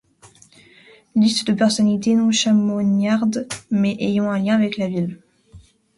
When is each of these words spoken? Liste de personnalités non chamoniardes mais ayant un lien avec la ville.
Liste 1.15 1.45
de 1.47 1.53
personnalités 1.53 2.15
non 2.15 2.31
chamoniardes 2.31 3.47
mais 3.69 3.95
ayant 3.99 4.31
un 4.31 4.39
lien 4.39 4.55
avec 4.55 4.77
la 4.77 4.87
ville. 4.87 5.21